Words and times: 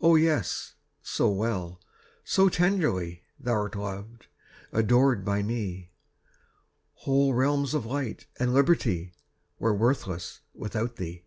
Oh, 0.00 0.14
yes, 0.14 0.74
so 1.02 1.28
well, 1.28 1.80
so 2.22 2.48
tenderly 2.48 3.24
Thou'rt 3.40 3.74
loved, 3.74 4.28
adored 4.70 5.24
by 5.24 5.42
me, 5.42 5.90
Whole 6.94 7.34
realms 7.34 7.74
of 7.74 7.84
light 7.84 8.26
and 8.38 8.54
liberty 8.54 9.12
Were 9.58 9.74
worthless 9.74 10.38
without 10.54 10.94
thee. 10.98 11.24